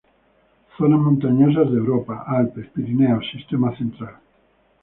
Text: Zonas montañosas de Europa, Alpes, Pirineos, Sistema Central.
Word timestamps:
Zonas 0.79 0.99
montañosas 0.99 1.69
de 1.69 1.77
Europa, 1.77 2.23
Alpes, 2.25 2.67
Pirineos, 2.73 3.23
Sistema 3.31 3.77
Central. 3.77 4.15